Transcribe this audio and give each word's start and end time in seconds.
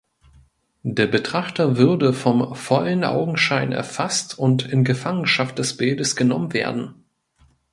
Der 0.81 1.05
Betrachter 1.05 1.77
würde 1.77 2.11
„vom 2.11 2.55
vollen 2.55 3.03
Augenschein 3.03 3.71
erfaßt 3.71 4.35
und 4.39 4.65
in 4.67 4.83
Gefangenschaft 4.83 5.59
des 5.59 5.77
Bildes 5.77 6.15
genommen“ 6.15 6.53
werden. 6.53 6.95